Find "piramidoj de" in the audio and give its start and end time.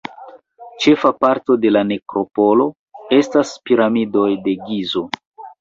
3.69-4.57